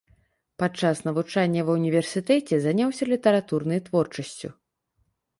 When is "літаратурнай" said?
3.11-3.83